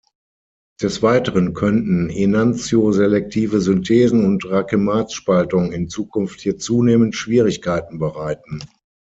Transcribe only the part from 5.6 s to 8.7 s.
in Zukunft hier zunehmend Schwierigkeiten bereiten.